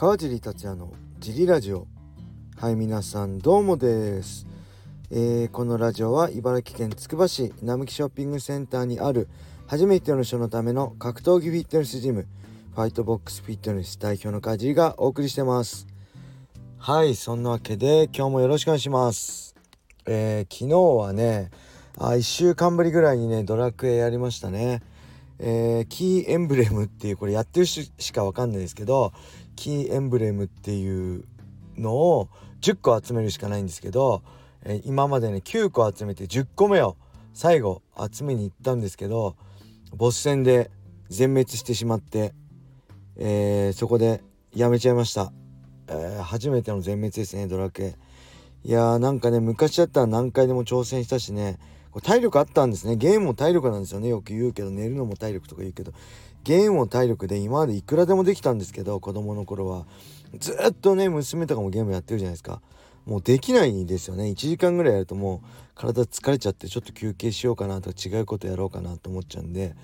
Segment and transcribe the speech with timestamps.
[0.00, 1.86] 川尻達也のジリラジオ。
[2.56, 4.46] はい皆さんどうもです、
[5.10, 9.28] えー、このラジオは茨城県つくば市並木ショッピングセンターにある
[9.66, 12.26] 初めての人のための格闘技フィットネスジム
[12.74, 15.86] ファイトボックスフィットネス代表の川尻がお送りしてます。
[16.78, 19.54] はいそんなわけで今日もよろしくお願いします。
[20.06, 21.50] えー、昨日はね
[21.98, 24.80] あ1週間ぶりぐらいにねドラクエやりましたね。
[25.42, 29.12] えー、キーエンブレムっていうこれやってる人しかわかんないですけど
[29.60, 31.26] キーエンブレムっていう
[31.76, 32.30] のを
[32.62, 34.22] 10個集めるしかないんですけど、
[34.64, 36.96] えー、今までね9個集めて10個目を
[37.34, 39.36] 最後集めに行ったんですけど
[39.94, 40.70] ボス戦で
[41.10, 42.32] 全滅してしまって、
[43.18, 44.22] えー、そこで
[44.54, 45.30] やめちゃいました、
[45.88, 47.96] えー、初めての全滅ですねドラクエ。
[48.64, 51.58] いやーなんかね昔だったら何回でも挑戦したしね
[51.92, 52.96] これ体力あったんですね。
[52.96, 54.08] ゲームも体力なんですよね。
[54.08, 55.92] よく言うけど寝るのも体力とか言うけど。
[56.42, 59.86] ゲームも体力で今までいくらでもできたんですけど子供の頃は。
[60.38, 62.62] ずっとね娘とかもゲームやってるじゃないですか。
[63.06, 64.24] もうできないですよね。
[64.24, 69.74] 1時間ぐらいやるともう体疲れちゃってちょっと休憩しようかなとか違うことやろうかなと思っちゃうんで。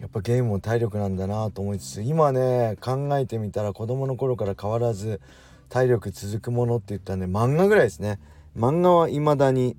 [0.00, 5.20] やっぱゲームも体力なんだなと思いつつ今ね考えてみたら子供の頃から変わらず
[5.68, 8.20] 体力続くものって言ったらね漫画ぐらいですね。
[8.56, 9.76] 漫画は未だに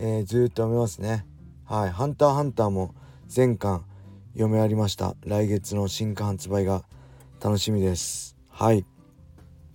[0.00, 1.26] えー、ずっと読めますね。
[1.64, 2.94] はい「ハンターハンター」も
[3.26, 3.84] 全巻
[4.34, 5.16] 読み終わりました。
[5.26, 6.84] 来月の新刊発売が
[7.42, 8.36] 楽しみです。
[8.48, 8.86] はい。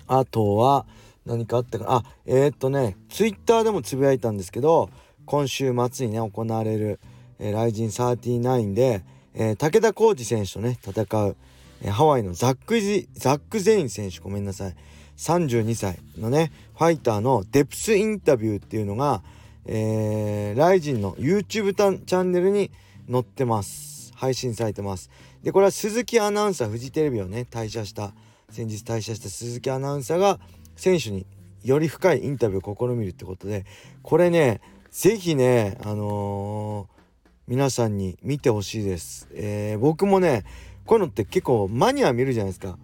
[0.08, 0.86] あとは
[1.26, 4.90] 何かあったかあえー、っとねツイッターでもつぶやいたんですけど
[5.26, 7.02] 今週末にね行われる
[7.38, 9.04] 「えー、ライジン39で」
[9.36, 11.36] えー、武田浩二選手とね戦う、
[11.82, 12.80] えー、ハワイのザック
[13.14, 14.76] ザック・ゼイン選手ごめんなさい。
[15.18, 19.22] 32歳のねファイターのデプスインタビューっていうのが
[19.66, 21.74] えー、ライジンの YouTube
[22.06, 22.72] チャンネルに
[23.10, 24.14] 載ってます。
[24.16, 25.10] 配信されてます。
[25.44, 28.14] でこれは鈴木アナウンサーフジテレビをね退社した
[28.50, 30.40] 先日退社した鈴木アナウンサーが
[30.76, 31.26] 選手に
[31.64, 33.66] より深いインタビューを試みるってことで
[34.02, 34.62] これね
[34.92, 37.02] 是非ねあのー、
[37.48, 40.46] 皆さんに見てほしいです、えー、僕もね
[40.86, 42.78] こういうのって結構マニア見るじゃないですか。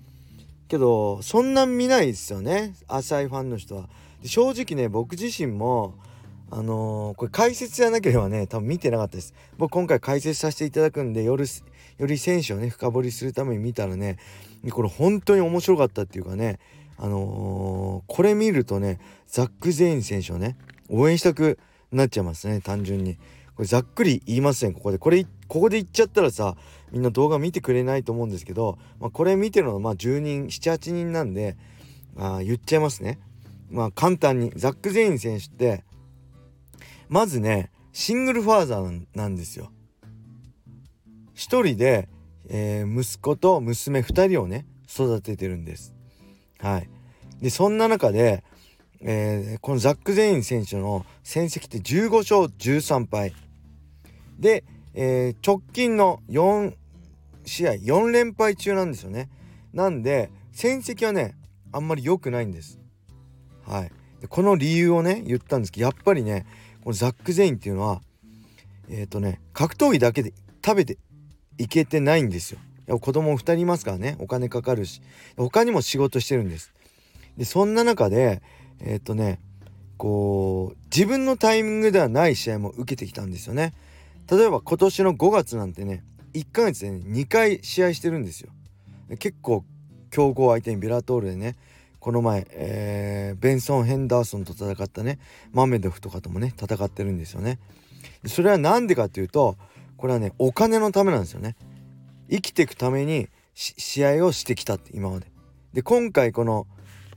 [0.68, 2.76] けどそんな見ないですよね。
[2.88, 3.90] 浅いファンの人は。
[4.24, 5.96] 正直ね僕自身も
[6.52, 9.34] あのー、これ解説じゃなければね多分見てなかったです。
[9.58, 11.46] 僕今回解説させていただくんでより
[11.98, 14.18] より選手をね深掘りするために見たらね
[14.72, 16.60] これ本当に面白かったっていうかね
[16.98, 20.58] あのー、これ見るとねザック・ゼイン選手をね
[20.90, 21.60] 応援したく
[21.92, 23.18] なっちゃいますね単純に。
[23.56, 24.98] これざっくり言いませんここで。
[24.98, 26.56] これここで言っちゃったらさ
[26.92, 31.58] みんな動画見てくれないと思うんですけど、まあ、これ見てるのはまあ10人78人なんで
[32.18, 33.20] あ言っちゃいますね。
[33.70, 35.84] まあ簡単にザック・ゼイン選手って
[37.10, 39.72] まずねシングルファーザーなんですよ。
[41.34, 42.08] 一人で、
[42.48, 45.94] えー、息子と娘2人をね育ててるんです。
[46.60, 46.90] はい、
[47.42, 48.44] でそんな中で、
[49.02, 53.34] えー、このザック・ゼイン選手の戦績って15勝13敗
[54.38, 56.76] で、えー、直近の4
[57.46, 59.30] 試合4連敗中なんですよね。
[59.74, 61.36] なんで戦績はね
[61.72, 62.80] あんまり良くないんです。
[63.66, 66.46] はい、でこの理由をね言ったんですけどやっぱりね
[66.84, 68.02] このザック・ゼインっていうのは
[68.90, 70.98] えっ、ー、とね格闘技だけで食べて
[71.58, 72.60] いけてないんですよ。
[73.00, 75.02] 子供2人いますからねお金かかるし
[75.38, 76.74] 他にも仕事してるんです。
[77.38, 78.42] でそんな中で
[78.82, 79.40] えっ、ー、とね
[79.98, 83.74] こう自分のタイミングではない試合も受けてきたんですよね。
[84.32, 86.04] 例えば今年の5月なんてね
[86.34, 88.52] 1ヶ月で、ね、2回試合してるんですよ。
[89.18, 89.66] 結構
[90.12, 91.56] 強豪相手にビラトールでね
[92.00, 95.20] この前、えー、ベンソン・ヘンダーソンと戦ったね
[95.52, 97.60] マメドフとかともね戦ってるんですよね。
[98.26, 99.58] それは何でかっていうと
[99.98, 101.56] これはねお金のためなんですよね。
[102.30, 105.28] 生きていくために試合をしてきたって今まで。
[105.74, 106.68] で今回この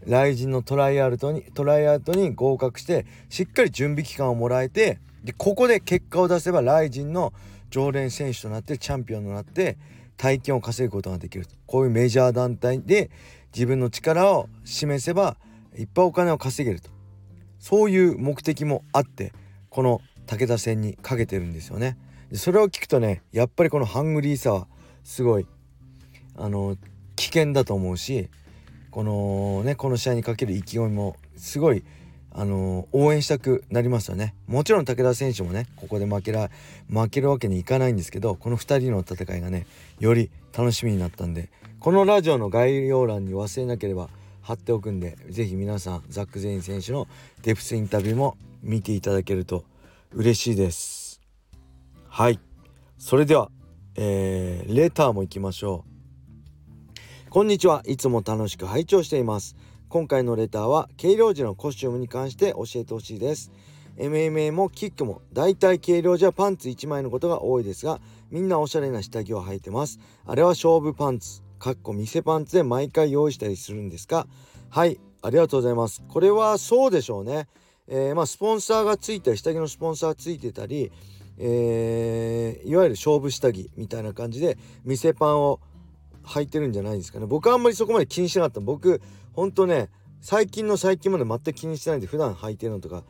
[0.06, 7.32] 来人のトライアウトにトライアウトに合格してしっかり準備期間をもらえてでここで結果を出せばライジンの
[7.71, 9.78] 常連選手となってチャンピオンとなって
[10.16, 13.10] 大金を稼ぐことができるこういうメジャー団体で
[13.54, 15.37] 自分の力を示せば
[15.77, 16.91] いっぱいお金を稼げると
[17.59, 19.33] そういう目的もあって
[19.71, 21.97] この武田戦にかけてるんですよね。
[22.34, 24.66] それを聞くとねやっぱりこのハングリーさは
[25.04, 25.47] すごい
[26.37, 26.77] あの
[27.16, 28.31] 危険だと思うし
[28.91, 31.84] このねこの試合にかける意気込みもすごい
[32.34, 36.51] あの応援したくなりますよねもちろん武田選手もねここで負けら
[36.91, 39.66] 負けるわけにいかないんですけどこの2人の戦いがね
[40.01, 41.51] より楽しみになったんで
[41.82, 44.08] このラジオの概要欄に忘れなければ
[44.40, 47.08] 貼っておくんで是非皆さんザック・ゼイン選手の
[47.42, 49.64] デプスインタビューも見ていただけると
[50.14, 51.20] 嬉しいです。
[52.08, 52.38] はい。
[52.98, 53.50] それでは、
[53.96, 55.84] えー、レターもいきましょ
[57.26, 57.30] う。
[57.30, 57.82] こんにちは。
[57.84, 59.56] いつも楽しく拝聴しています。
[59.88, 63.50] 今回のレターは軽量時のコスチュームに関して教えてほしいです。
[63.96, 68.00] MMA もキックもだいたい軽量時はパンツ1枚のことが多いですが
[68.30, 69.98] みんなおしゃれな下着を履いてます。
[70.24, 71.41] あれは勝負パンツ。
[71.62, 74.26] かっこ店パンツで毎回用意したりするんですか？
[74.68, 76.03] はいありがとうございます。
[76.09, 77.47] これはそうでしょうね。
[77.86, 80.91] えー、まあスポンサーがついたり下着のスポンサーついてたり
[81.38, 85.60] えー、いわゆる勝負下着みたいな感じで店パンを
[86.24, 87.26] 履いてるんじゃないですかね。
[87.26, 88.58] 僕はあんまりそこまで気にしなかった。
[88.58, 89.00] 僕
[89.32, 89.88] ほんとね
[90.20, 93.04] 最近の最近まで全く気にしてないんで普段履いてるのとか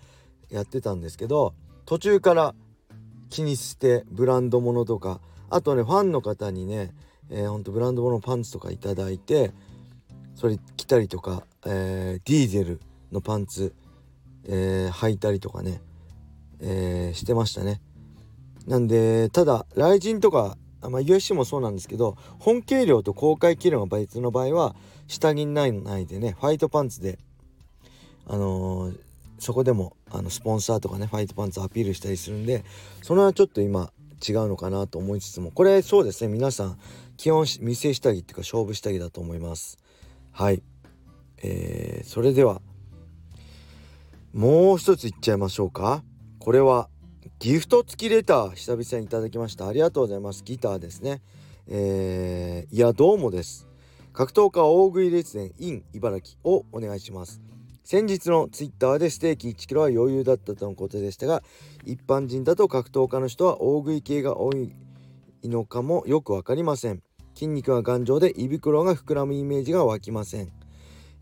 [0.51, 1.55] やってたんですけど
[1.87, 2.55] 途中から
[3.31, 6.93] 気にしてブランド物とかあとねファンの方にね、
[7.31, 9.53] えー、ほんとブランド物パンツとか頂いて
[10.35, 12.81] それ着たりとか、えー、ディーゼル
[13.11, 13.75] のパンツ、
[14.47, 15.81] えー、履いたりとかね、
[16.61, 17.81] えー、してましたね。
[18.67, 20.57] なんでただ雷神とか
[20.91, 24.75] まあ、USC もそうなんですけど本軽量と公開軽量が別の場合は
[25.07, 27.19] 下着ないないでねファイトパンツで
[28.27, 28.99] あのー、
[29.39, 32.65] そこでもあのスポンサーとかねファイトパンツアピールしたりするんで
[33.03, 33.93] それはちょっと今
[34.27, 36.79] 違うのかなと思いつつもこれそうですね皆さん
[37.23, 39.79] 基本店下着っていうか勝負下着だと思います。
[40.33, 40.61] はい。
[41.41, 42.61] えー、それでは
[44.33, 46.03] もう一ついっちゃいましょうか。
[46.41, 46.89] これは
[47.39, 49.69] ギフト付きレター久々にいただきました。
[49.69, 50.43] ありがとうございます。
[50.43, 51.23] ギターですね。
[51.69, 53.69] えー、いやどうもです。
[54.13, 57.41] 格闘家大食い列伝 in 茨城をお願いします。
[57.85, 61.45] 先日のツイッターでステーキ 1kg は余裕だったとのことでしたが
[61.85, 64.75] 一般人だと格闘家の人は大食い系が多い
[65.49, 67.01] のかもよく分かりません。
[67.43, 70.53] 筋肉が頑丈で胃袋が膨らむイメージが湧きません、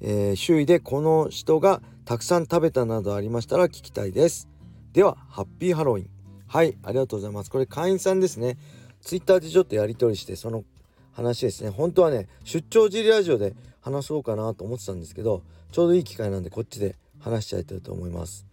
[0.02, 4.46] えー、周囲でこの人がたくさん食べたなどありましたら聞きたいです。
[4.92, 6.10] ではハッピーハロウィン。
[6.46, 7.50] はいありがとうございます。
[7.50, 8.58] これ会員さんですね。
[9.00, 10.64] ツイッターでちょっとやり取りしてその
[11.12, 11.70] 話ですね。
[11.70, 18.44] 本当はね出張尻ラジオで話そうかなと思ってたんですけどちょうどいい機会なんでこっちで話しちゃいたいと思います。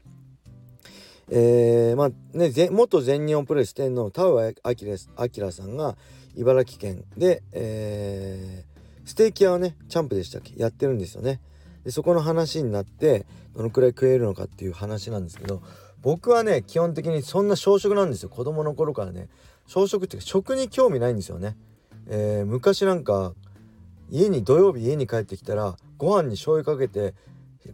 [1.30, 5.98] えー、まあね元全日本プロレス天皇田上明さんが
[6.38, 7.04] 茨城県。
[7.18, 10.54] で、えー、ステーキ屋をねチャンプでしたっけ？
[10.58, 11.42] やってるんですよね。
[11.84, 13.26] でそこの話になって
[13.56, 15.62] どのくらい食えるのかっていう話なんですけど
[16.02, 18.30] 僕はね基本的にそんな小食なんですよ。
[18.30, 19.30] 子供の頃からね。
[19.68, 21.58] 小食っていうか食に興味ないんですよね、
[22.08, 23.34] えー、昔なんか
[24.10, 27.14] 家に土曜日家に帰ってきたらご飯に醤油かけて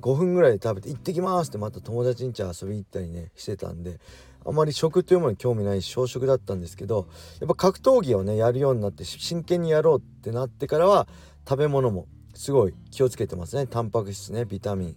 [0.01, 3.99] 5分ぐらいで食べて「行ってきます」ってまた友達ん家遊びに行ったりねしてたんで
[4.45, 7.07] あまり食というものに興味ない小食だったんですけど
[7.39, 11.07] やっぱ格闘技をねやるようになって真剣にやろうってなってからは
[11.47, 13.67] 食べ物もすごい気をつけてますね。
[13.67, 14.95] タンパク質ねビタミン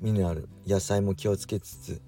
[0.00, 2.02] ミネラル野菜も気をつけつつ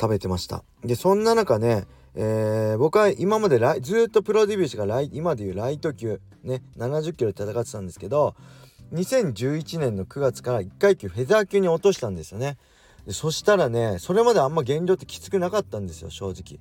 [0.00, 0.64] 食べてました。
[0.84, 8.34] でそんな中ね、えー、僕は今までずっとプロデビューしてから今でいうライト級ね70キロで戦ってたんですけど
[8.92, 12.58] 2011年の9月から1階級フェザー級に落としたんですよね。
[13.06, 16.60] でそしたらねそれまであんま減量ってきつくなかったんですよ正直。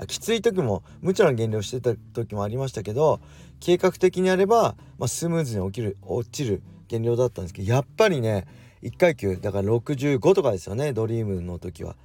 [0.00, 3.20] あきつい時も無茶な減量してた時もありましたけど
[3.58, 8.46] 計画的にやれば、まあ、スムーズに起きる落ちる減量だったんですけどやっぱりね
[8.82, 11.96] 1階級だから65とかですよねドリームの時は。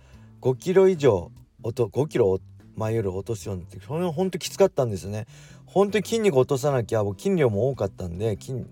[0.41, 1.31] 5キロ以上
[1.61, 2.39] 5キロ
[2.75, 5.27] 前より落とすようになってそれは本当きつかったんですよね。
[5.65, 8.65] 本当に筋肉落とさなきゃ筋量も多かったんで筋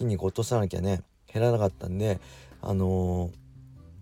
[0.00, 2.20] 肉落とさなきゃね減らなかったんで
[2.62, 3.45] あのー、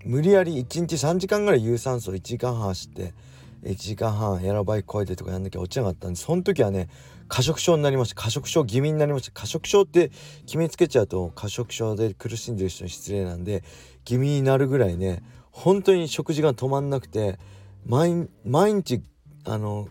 [0.04, 3.14] 無理やり1日3時間ぐらい有酸素1時間半走って
[3.62, 6.88] 1時間半エアロバイク超えてとかやんなきゃ落ちなかったんでその時はね
[7.28, 8.23] 過食症になりました。
[8.23, 9.32] 過食症気味になりました。
[9.32, 10.11] 過食症って
[10.44, 13.64] 決めつけちゃうと過食症で苦しんでる人に失礼なんで
[14.04, 17.38] 気味になるぐらいね本当に食事が止まんなくて
[17.87, 19.02] 毎日
[19.44, 19.88] あの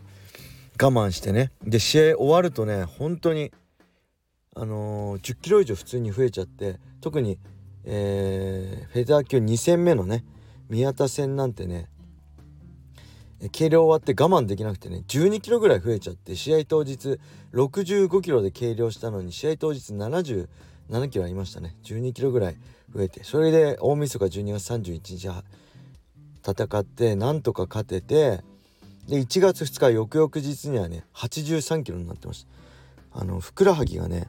[0.80, 3.50] 我慢してねで試合終わるとね本当に
[4.56, 7.38] あのー、10キロ以上普通に増えちゃって特に、
[7.84, 10.24] えー、フェザー級2戦目のね
[10.68, 11.88] 宮田戦なんてね
[13.52, 17.18] 計量終わって我慢できなくてね12キロぐらい増えちゃって試合当日
[17.52, 20.48] 65キロで計量したのに試合当日77
[21.10, 21.76] キロありましたね。
[21.84, 22.56] 12キロぐらい
[22.94, 25.44] 増えてそれで大晦日12月31日
[26.46, 28.42] 戦ってなんとか勝てて
[29.08, 32.46] で1月2日翌々日にはね83キロになってまし
[33.12, 33.20] た。
[33.20, 34.28] あのふくらはぎがね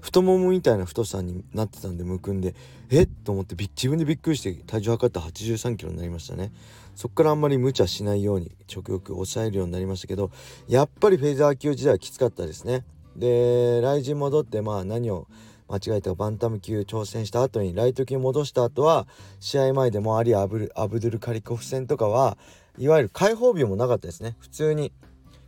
[0.00, 2.54] 太ももみたいな太さになってたんでむくんで
[2.90, 3.02] え？
[3.02, 6.52] っと思って自分でびっくりして体重測った83キロになりましたね。
[6.94, 10.30] そっからあんまり無茶しないように食欲抑えるようになりましたけど
[10.66, 12.84] やっぱりフェザー級時代はきつかったですね。
[13.16, 15.26] で来陣戻ってまあ何を
[15.68, 19.06] 間違えたバンタム級挑戦した後にライト級戻した後は
[19.38, 22.38] 試合前でもアリアブルアブドゥル・カリコフ戦とかは
[22.78, 24.36] いわゆる解放日もなかったですね。
[24.38, 24.92] 普通に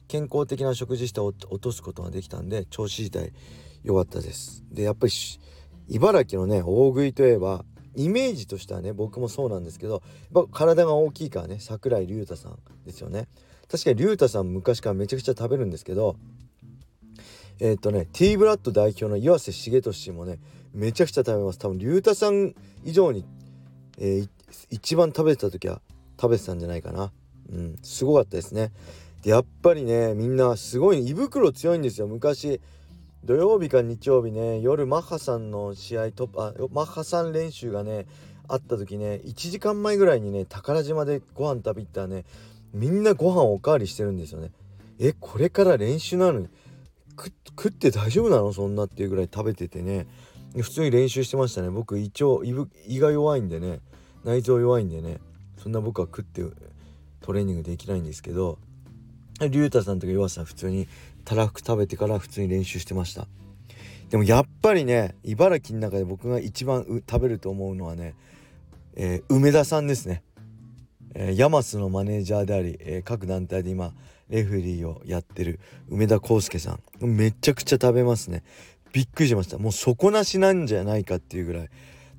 [0.08, 3.32] 健康的な食事して落とすことができたんで調子自体
[3.82, 4.64] 良かったです。
[4.70, 5.12] でやっぱり
[5.88, 7.64] 茨城のね大食いといえば
[7.96, 10.02] イメージとしてはね僕もそうなんですけど
[10.34, 13.28] やっぱ体が大きいからね桜井隆太さんですよね。
[13.70, 16.16] 確かに隆太さん昔からめちゃくちゃ食べるんですけど
[17.60, 20.38] えっ、とね T ブラッド代表の岩瀬重俊もね
[20.72, 21.58] めちゃくちゃ食べます。
[21.58, 23.24] 多分隆太さん以上に、
[23.98, 24.28] えー、
[24.70, 25.80] 一番食べてた時は
[26.20, 27.12] 食べてたんじゃないかな。
[27.52, 28.72] うんすごかったですね。
[29.22, 32.06] でやっぱりねみんなすごい胃袋強いんですよ。
[32.06, 32.60] 昔
[33.24, 38.06] 土曜日か日曜日ね夜マッハさんの試合とあマッハさん練習がね
[38.48, 42.24] あった時ね1時間前ぐらいにね宝島でご飯食べ行ったらね
[42.72, 44.52] みんなご飯おかわりしてるんですよね。
[44.98, 46.48] えこれから練習なのに
[47.48, 48.52] 食って大丈夫なの？
[48.52, 50.06] そんなっていうぐらい食べててね。
[50.56, 51.70] 普通に練習してましたね。
[51.70, 52.44] 僕胃腸
[52.86, 53.80] 胃が弱いんでね。
[54.24, 55.18] 内臓弱いんでね。
[55.58, 56.42] そんな僕は食って
[57.20, 58.58] トレーニングできないんですけど
[59.50, 60.88] 竜太さんとか岩さん普通に
[61.24, 63.26] たらふく食べてから普通に練習してました。
[64.10, 68.14] でもやっぱりね茨城の中で僕が一番食べると思うのはね、
[68.94, 70.24] えー、梅田さんですね、
[71.14, 73.92] えー、ヤマスのマネージャーであり、えー、各団体で今
[74.28, 77.06] レフェリーをやってる梅田康介さん。
[77.06, 78.42] めちゃくちゃ食べますね。
[78.92, 79.58] びっくりしました。
[79.58, 81.70] もう底なしなんじゃないかっていうぐらい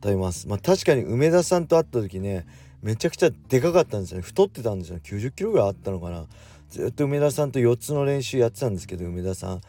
[0.03, 0.47] 食べます。
[0.47, 2.45] まあ確かに梅田さんと会った時ね
[2.81, 4.23] めちゃくちゃでかかったんですよね。
[4.23, 6.25] 太ってたんですよ90キロぐらいあったのかな。
[6.71, 9.61] ずっと梅田さんと4つの練習やってたんですけど梅田さん、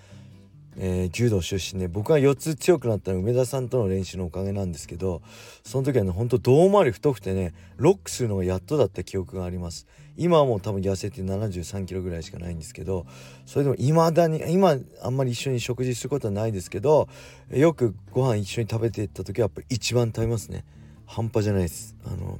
[0.77, 5.21] えー、柔道出身で僕が4つ強くなったのは梅田さんとの練習のおかげなんですけど
[5.65, 9.87] その時はねほんと胴回り太くてねロックするのがやっとだった記憶があります。
[10.17, 13.07] 今はもう多分痩せて73キロぐらいしかないんですけど
[13.47, 17.09] それでも未だに今あんまり一緒に食事することはないですけど
[17.51, 20.65] よくご飯一緒に食べていった時はやっぱり一番食べますね。
[21.07, 21.97] 半端じゃないです。
[22.07, 22.39] あの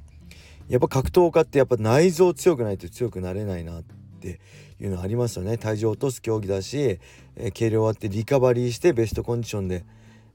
[0.69, 4.41] やっぱ格闘家ってやっぱ内臓強くないと強くなれないなってって
[4.81, 5.59] いうのありますよね。
[5.59, 7.01] 体重を落とす競技だし、
[7.37, 9.85] えー、計量終わってリカバリーしてベストコンディションで、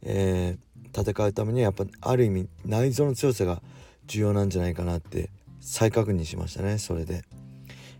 [0.03, 3.61] えー、戦うためにはやっぱある意味内臓の強さが
[4.07, 5.29] 重要なんじゃないかなって
[5.61, 7.23] 再確認しましたねそれで。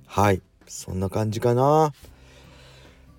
[0.05, 0.41] はい。
[0.67, 1.93] そんな感じかな。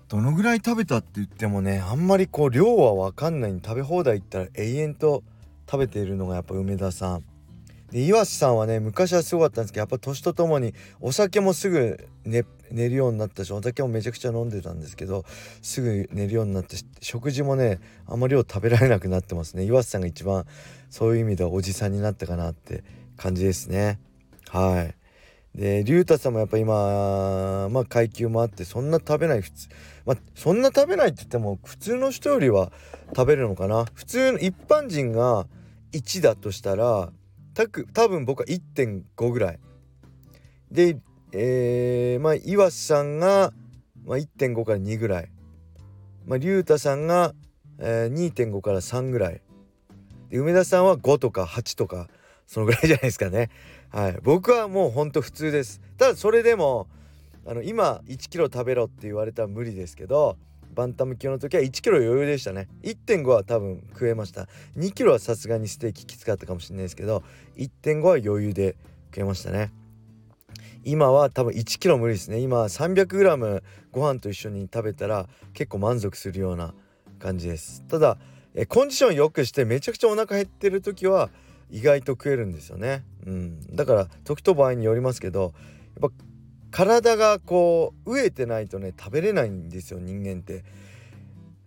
[0.07, 3.53] どのぐらい食べたって言ってもねあんまりこう量は分かんない。
[3.53, 5.23] に食べ放題行ったら永遠と
[5.69, 7.23] 食べているのがやっぱ梅田さん。
[7.91, 15.25] で岩瀬さんはね昔はすごかったんですけどやっぱ年とともにお酒もすぐ寝寝るようになったしお酒もめちゃくちゃ飲んでたんですけど
[15.61, 19.63] すぐ寝るようになって食事もねあんまり量食べられなくなってますね。
[19.63, 20.45] 岩瀬さんが一番
[20.89, 22.83] そういう意味ではおじさんになったかなって
[23.17, 23.99] 感じですね。
[24.49, 24.95] はい。
[25.55, 29.67] で龍太さんもやっぱ今まあ階級もあってそんな食べない普通
[30.05, 32.71] まあそんな食べないって言っても普通の人よりは
[33.15, 33.85] 食べるのかな。
[33.93, 35.47] 普通の一般人が
[35.91, 37.11] 1だとしたら
[37.55, 39.59] たく多分僕は1.5ぐらい。
[40.71, 40.97] で
[41.31, 43.53] えー、まあ岩瀬さんが、
[44.05, 45.31] まあ、1.5から2ぐらい。
[46.25, 47.33] まあ龍太さんが、
[47.79, 49.41] えー、2.5から3ぐらい。
[50.31, 52.07] 梅田さんは5とか8とか
[52.45, 53.49] そのぐらいじゃないですかね。
[53.89, 54.19] はい。
[54.23, 55.81] 僕はもうほんと普通です。
[55.97, 56.87] ただそれでも
[57.45, 60.37] あの今1キロ食べろって言われたら無理ですけど
[60.75, 62.67] バンタム級の時は1キロ余裕でしたね。
[62.83, 64.47] 1.5は多分食えました。
[64.77, 67.23] 2キロはさすがにステーキきつかったかもしれないですけど
[67.57, 68.75] 1.5は余裕で
[69.11, 69.71] 食えましたね。
[70.83, 72.39] 今は多分1キロ無理ですね。
[72.39, 76.73] 今 300g ご飯と一緒に食べたら結構満足するような
[77.19, 77.83] 感じです。
[77.87, 78.17] ただ
[78.55, 81.29] えコンディション良くしてめちゃくちゃお腹減ってる時は
[81.69, 83.03] 意外と食えるんですよね。
[83.25, 83.75] うん。
[83.75, 85.53] だから時と場合によりますけど
[86.01, 86.15] やっぱ
[86.71, 90.63] 体がこう飢えてないとね食べれないんですよ人間って。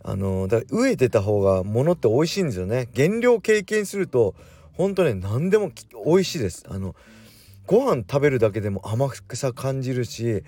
[0.04, 2.88] あのだから飢えてた方が物って美味しいんですよね。
[2.92, 4.34] 減量経験すると
[4.72, 5.70] 本当ね何でも
[6.04, 6.64] 美味しいです。
[6.68, 6.96] あの
[7.72, 10.44] ご飯食べるだけでも甘くさ感じるし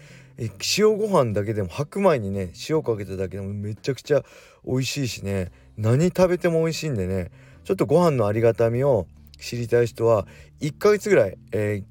[0.76, 4.22] 塩ご飯だけでも白米にね塩かけただけでもめちゃくちゃ
[4.66, 5.50] 美味しいしね。
[5.78, 7.30] 何食べても美味しいんでね。
[7.64, 9.06] ちょっとご飯のありがたみを
[9.40, 10.26] 知りたい人は
[10.60, 11.82] 1ヶ月ぐらい、え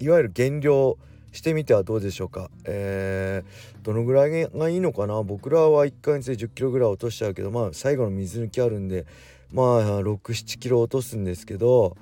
[0.00, 0.98] ー、いわゆる減量
[1.32, 2.50] してみてはどうでしょうか。
[2.66, 5.22] えー、どのぐらいがいいのかな。
[5.22, 9.06] 僕らは1ヶ月で1 0キロぐらい落としちゃうけどまあ最後の水抜きあるんで
[9.50, 11.96] まあ67キロ落とすんですけど、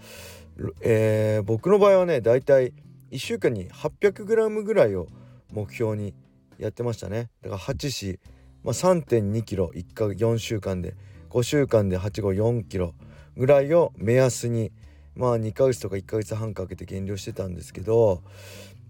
[0.80, 2.73] えー、僕の場合はねだいたい
[3.11, 5.06] 1週間に 800g ぐらいを
[5.52, 6.14] 目標に
[6.59, 7.30] やってましたね。
[7.42, 8.18] だから8子、
[8.62, 10.94] まあ、3.2キロ1か4週間で
[11.30, 12.94] 5週間で8後4キロ
[13.37, 14.73] ぐらいを目安に
[15.14, 18.23] まあ2ヶ月とか1ヶ月半かけて減量してたんですけど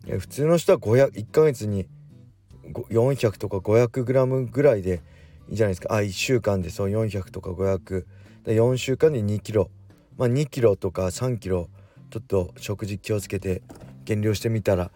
[0.07, 1.87] 普通の人は500 1ヶ月に
[2.91, 5.03] 400とか 500g ぐらいで
[5.49, 5.95] いいじゃないですか。
[5.95, 8.05] あ1週間でそう400とか500
[8.45, 9.71] で4週間で2キロ
[10.17, 11.69] まあ2キロとか3キロ
[12.11, 13.63] ちょっと食事気をつけて
[14.05, 14.91] 減量してみたら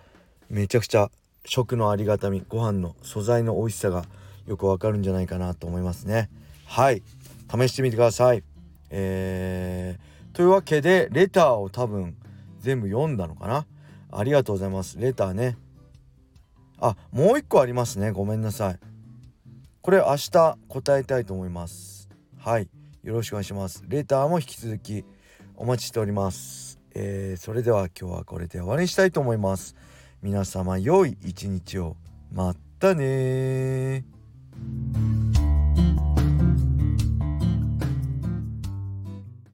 [0.51, 1.11] めちゃくちゃ
[1.45, 4.05] 食のありがたみご飯の素材の美味しさが
[4.47, 6.29] よくわかるんじゃないかなと思いますね。
[6.67, 7.03] はい。
[7.51, 8.43] 試してみてください。
[8.91, 12.17] えー、というわけでレターを多分
[12.61, 13.67] 全部読んだのかな？
[14.11, 14.99] ありがとうございます。
[14.99, 15.57] レターね。
[16.79, 18.11] あもう一個ありますね。
[18.11, 18.79] ごめんなさい。
[19.83, 22.09] これ明日答えたいと思います。
[22.39, 22.69] はい。
[23.07, 23.85] よろしくお願いします。
[23.87, 25.05] レターも引き続き
[25.55, 26.81] お待ちしております。
[26.93, 29.77] えー、それでは今日はこれで終わりにしたいと思います。
[30.23, 31.97] 皆様良い一日を。
[32.33, 34.05] またね